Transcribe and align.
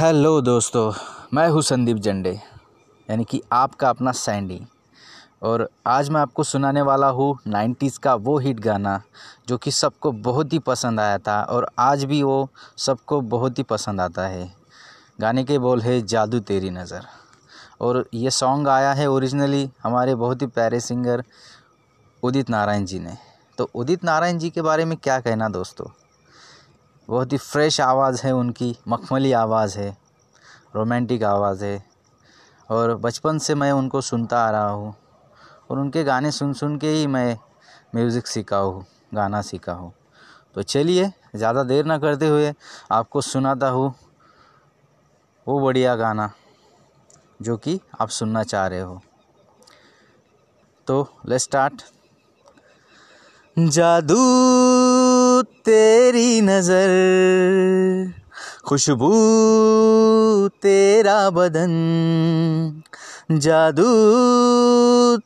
Hello 0.00 0.40
दोस्तों, 0.40 0.92
मैं 1.34 1.48
हूँ 1.48 1.62
संदीप 1.62 1.96
जंडे, 1.96 2.30
यानी 3.08 3.24
कि 3.24 3.40
आपका 3.52 3.88
अपना 3.88 4.12
सैंडी। 4.12 4.60
और 5.42 5.68
आज 5.86 6.08
मैं 6.10 6.20
आपको 6.20 6.42
सुनाने 6.42 6.82
वाला 6.82 7.08
हूँ 7.08 7.38
नाइन्टीज़ 7.46 7.98
का 7.98 8.14
वो 8.14 8.38
हिट 8.38 8.60
गाना 8.60 9.00
जो 9.48 9.58
कि 9.58 9.70
सबको 9.70 10.12
बहुत 10.12 10.52
ही 10.52 10.58
पसंद 10.58 11.00
आया 11.00 11.18
था 11.18 11.42
और 11.42 11.68
आज 11.78 12.04
भी 12.04 12.22
वो 12.22 12.48
सबको 12.78 13.20
बहुत 13.20 13.58
ही 13.58 13.62
पसंद 13.62 14.00
आता 14.00 14.26
है। 14.26 14.50
गाने 15.20 15.44
के 15.44 15.58
बोल 15.58 15.80
है, 15.80 16.00
जादू 16.02 16.40
तेरी 16.40 16.70
नज़र। 16.70 17.06
और 17.80 18.04
ये 18.14 18.30
सॉन्ग 18.30 18.68
आया 18.68 18.92
है 18.92 19.10
ओरिजिनली 19.10 19.70
हमारे 19.82 20.14
बहुत 20.14 20.42
ही 20.42 20.46
प्यारे 20.46 20.80
सिंगर 20.80 21.24
उदित 22.22 22.50
नारायण 22.50 22.84
जी 22.84 22.98
ने। 22.98 23.16
तो 23.58 23.70
उदित 23.74 24.04
नारायण 24.04 24.38
जी 24.38 24.50
के 24.50 24.62
बारे 24.62 24.84
में 24.84 24.98
क्या 24.98 25.20
कहना 25.20 25.48
दोस्तों? 25.48 25.99
बहुत 27.10 27.32
ही 27.32 27.38
फ्रेश 27.38 27.80
आवाज़ 27.80 28.20
है 28.24 28.32
उनकी, 28.32 28.76
मखमली 28.88 29.32
आवाज़ 29.32 29.78
है 29.78 29.96
रोमांटिक 30.76 31.22
आवाज़ 31.24 31.64
है। 31.64 31.82
और 32.70 32.94
बचपन 32.96 33.38
से 33.38 33.54
मैं 33.54 33.70
उनको 33.72 34.00
सुनता 34.00 34.38
आ 34.38 34.50
रहा 34.50 34.68
हूँ 34.68 34.94
और 35.70 35.78
उनके 35.78 36.04
गाने 36.04 36.30
सुन 36.30 36.52
सुन 36.52 36.76
के 36.78 36.88
ही 36.88 37.06
मैं 37.06 37.36
म्यूज़िक 37.94 38.26
सीखा 38.26 38.56
हूँ, 38.56 38.84
गाना 39.14 39.40
सीखा 39.42 39.72
हूँ। 39.72 39.92
तो 40.54 40.62
चलिए, 40.62 41.10
ज़्यादा 41.34 41.62
देर 41.64 41.84
ना 41.84 41.98
करते 41.98 42.28
हुए 42.28 42.52
आपको 42.92 43.20
सुनाता 43.20 43.68
हूँ 43.68 43.94
वो 45.46 45.58
बढ़िया 45.60 45.96
गाना 45.96 46.30
जो 47.42 47.56
कि 47.56 47.78
आप 48.00 48.08
सुनना 48.10 48.42
चाह 48.44 48.66
रहे 48.66 48.80
हो। 48.80 49.00
तो 50.86 51.06
लेट्स 51.26 51.44
स्टार्ट 51.44 51.82
जादू 53.56 54.69
तेरी 55.64 56.40
नज़र, 56.40 56.90
खुशबू 58.64 59.10
तेरा 60.62 61.18
बदन, 61.30 61.72
जादू 63.32 63.90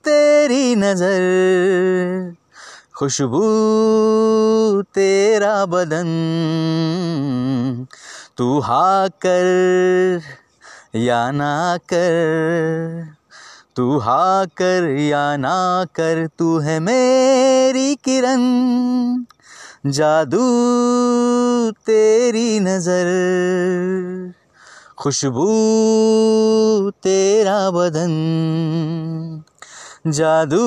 तेरी 0.05 0.74
नज़र, 0.77 1.22
खुशबू 2.96 3.42
तेरा 4.94 5.55
बदन। 5.66 6.10
तू 8.36 8.58
हा 8.60 9.08
कर 9.27 10.20
या 10.96 11.30
ना 11.30 11.55
कर 11.92 13.14
तू 13.77 13.98
हा 13.98 14.44
कर 14.56 14.84
या 15.00 15.36
ना 15.36 15.58
कर 15.94 16.27
तू 16.38 16.58
है 16.58 16.78
मेरी 16.80 17.94
किरण। 18.05 18.42
जादू 19.86 20.42
तेरी 21.70 22.60
नज़र, 22.60 23.08
खुशबू 24.98 25.48
तेरा 26.90 27.70
बदन। 27.70 28.14
जादू 30.06 30.62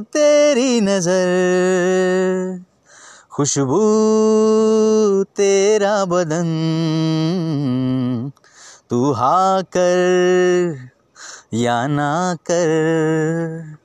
तेरी 0.00 0.80
नज़र, 0.80 1.30
खुशबू 3.32 3.82
तेरा 5.24 6.04
बदन। 6.04 6.50
तू 8.90 9.12
हा 9.12 9.62
कर 9.62 10.76
या 11.54 11.86
ना 11.86 12.34
कर 12.34 13.83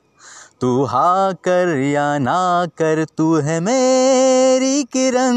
तू 0.60 0.84
हा 0.84 1.32
कर 1.32 1.78
या 1.78 2.18
ना 2.18 2.66
कर, 2.66 3.06
तू 3.18 3.34
है 3.34 3.60
मेरी 3.60 4.84
किरण। 4.84 5.34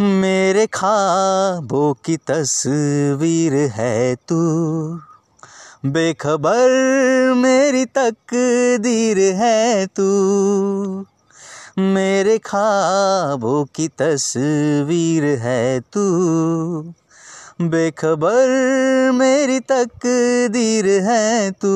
मेरे 0.00 0.66
ख्वाबों 0.66 1.94
की 2.04 2.16
तस्वीर 2.16 3.54
है 3.54 4.14
तू। 4.14 4.36
बेखबर 5.86 6.68
मेरी 7.36 7.84
तकदीर 7.84 9.18
है 9.18 9.86
तू। 9.86 10.06
मेरे 11.78 12.38
ख्वाबों 12.38 13.64
की 13.74 13.88
तस्वीर 13.88 15.24
है 15.24 15.80
तू। 15.80 16.06
बेखबर 17.60 18.46
मेरी 19.14 19.60
तकदीर 19.60 20.86
है 20.86 21.50
तू। 21.50 21.68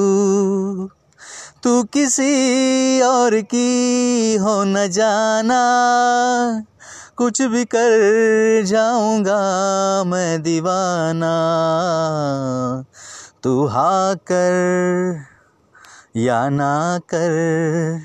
तू 1.63 1.83
किसी 1.83 3.01
और 3.01 3.41
की 3.41 4.37
हो 4.37 4.65
न 4.65 4.89
जाना। 4.89 5.63
कुछ 7.17 7.43
भी 7.43 7.65
कर 7.65 8.63
जाऊँगा 8.65 9.41
मैं 10.05 10.43
दीवाना। 10.43 11.35
तू 13.43 13.67
हा 13.67 14.15
कर 14.15 15.17
या 16.17 16.49
ना 16.49 16.99
कर। 16.99 18.01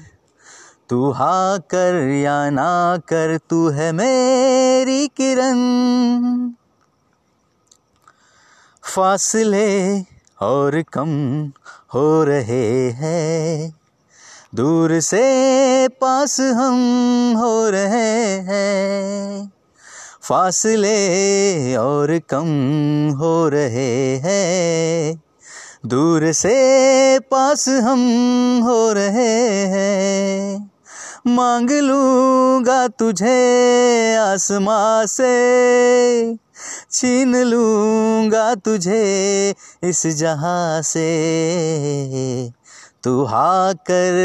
तू 0.89 1.11
हा 1.11 1.57
कर 1.57 2.07
या 2.09 2.49
ना 2.49 2.97
कर, 2.97 3.39
तू 3.49 3.69
है 3.69 3.91
मेरी 3.91 5.07
किरण। 5.07 5.55
फासले 8.95 10.01
और 10.41 10.81
कम 10.93 11.45
हो 11.93 12.23
रहे 12.23 12.89
हैं। 12.89 13.75
दूर 14.55 14.99
से 14.99 15.87
पास 15.87 16.39
हम 16.39 17.33
हो 17.37 17.69
रहे 17.69 18.37
हैं। 18.37 19.51
फासले 20.21 21.75
और 21.75 22.19
कम 22.29 22.47
हो 23.17 23.49
रहे 23.49 24.17
हैं। 24.17 25.23
दूर 25.85 26.31
से 26.31 27.19
पास 27.19 27.69
हम 27.69 27.99
हो 28.63 28.91
रहे 28.91 29.65
हैं। 29.65 30.74
मांग 31.27 31.71
लूँगा 31.71 32.87
तुझे 32.87 34.15
आसमां 34.15 35.05
से। 35.07 36.35
छीन 36.91 37.35
लूँगा 37.35 38.55
तुझे 38.55 39.55
इस 39.83 40.07
जहाँ 40.07 40.81
से। 40.81 41.09
तू 43.03 43.23
हा 43.23 43.73
कर 43.73 44.15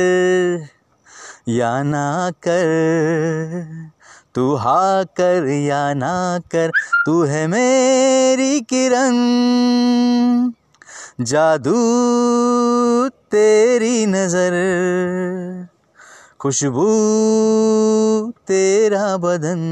या 1.49 1.83
ना 1.83 2.31
कर। 2.31 3.91
तू 4.35 4.55
हा 4.55 5.05
कर 5.05 5.49
या 5.49 5.95
ना 5.95 6.39
कर। 6.53 6.71
तू 7.07 7.23
है 7.23 7.47
मेरी 7.47 8.61
किरण। 8.61 9.17
जादू 11.25 11.75
तेरी 13.09 14.07
नज़र। 14.07 14.51
खुशबू 16.41 16.85
तेरा 18.47 19.17
बदन, 19.17 19.65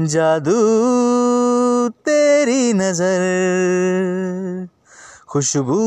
जादू 0.00 0.56
तेरी 1.88 2.72
नज़र। 2.72 3.26
खुशबू 5.28 5.78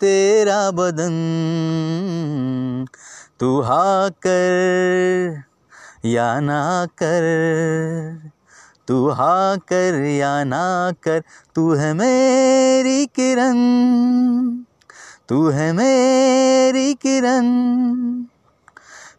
तेरा 0.00 0.70
बदन, 0.70 1.14
तू 3.40 3.60
हा 3.60 4.08
कर 4.08 5.42
या 6.04 6.40
ना 6.40 6.86
कर 6.86 7.30
तू 8.88 9.08
हा 9.08 9.56
कर 9.56 10.04
या 10.04 10.44
ना 10.44 10.92
कर 11.02 11.22
तू 11.54 11.72
है 11.74 11.94
मेरी 11.94 13.06
किरण, 13.06 13.60
तू 15.28 15.48
है 15.48 15.72
मेरी 15.72 16.93
किरण, 17.04 17.46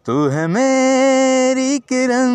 तू 0.05 0.27
है 0.27 0.45
मेरी 0.47 1.79
किरण। 1.79 2.31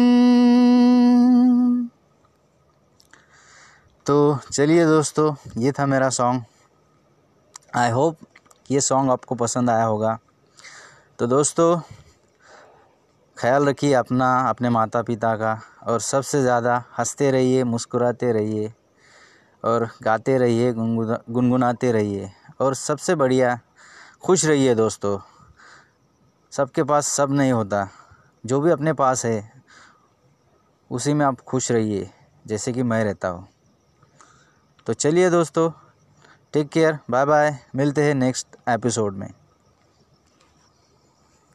तो 4.07 4.39
चलिए 4.53 4.85
दोस्तों, 4.87 5.35
ये 5.59 5.73
था 5.73 5.87
मेरा 5.87 6.09
सॉन्ग 6.11 6.43
आई 7.77 7.91
होप 7.91 8.17
ये 8.71 8.81
सॉन्ग 8.81 9.11
आपको 9.11 9.35
पसंद 9.35 9.71
आया 9.71 9.85
होगा। 9.85 10.19
तो 11.19 11.27
दोस्तों, 11.27 11.81
ख्याल 13.37 13.65
रखिए 13.65 13.93
अपना, 13.95 14.29
अपने 14.49 14.71
माता 14.71 15.03
पिता 15.03 15.35
का, 15.37 15.59
और 15.87 16.01
सबसे 16.01 16.41
ज़्यादा 16.43 16.83
हँसते 16.99 17.31
रहिए, 17.31 17.65
मुस्कुराते 17.65 18.33
रहिए, 18.33 18.73
और 19.65 19.89
गाते 20.03 20.39
रहिए 20.39 20.73
गुनगुनाते 20.73 21.93
रहिए, 21.93 22.31
और 22.61 22.75
सबसे 22.75 23.15
बढ़िया, 23.15 23.59
खुश 24.23 24.45
रहिए 24.45 24.75
दोस्तों। 24.75 25.19
सबके 26.53 26.83
पास 26.83 27.07
सब 27.07 27.33
नहीं 27.33 27.53
होता। 27.53 27.89
जो 28.47 28.61
भी 28.61 28.71
अपने 28.71 28.93
पास 28.93 29.27
है, 29.27 29.63
उसी 30.91 31.15
में 31.15 31.27
आप 31.27 31.41
खुश 31.41 31.73
रहिए, 31.73 32.11
जैसे 32.47 32.73
कि 32.73 32.83
मैं 32.83 33.05
रहता 33.05 33.29
हूँ। 33.29 33.49
तो 34.87 34.93
चलिए 34.93 35.31
दोस्तों 35.31 35.71
टेक 36.53 36.69
केयर 36.69 36.99
बाय 37.11 37.25
बाय 37.25 37.59
मिलते 37.75 38.05
हैं 38.05 38.15
नेक्स्ट 38.15 38.47
एपिसोड 38.69 39.17
में। 39.17 39.31